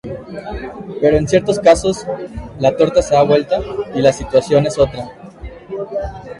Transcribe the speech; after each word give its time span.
Pero 1.01 1.15
en 1.17 1.27
ciertos 1.27 1.59
casos, 1.59 2.07
la 2.57 2.75
"torta 2.75 3.03
se 3.03 3.13
da 3.13 3.21
vuelta" 3.21 3.59
y 3.93 4.01
la 4.01 4.11
situación 4.11 4.65
es 4.65 4.79
otra. 4.79 5.11